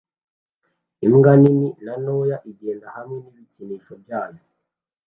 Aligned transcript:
Imbwa 1.05 1.31
nini 1.41 1.69
na 1.83 1.93
ntoya 2.01 2.37
igenda 2.51 2.87
hamwe 2.95 3.17
nibikinisho 3.23 3.93
byabo 4.03 4.41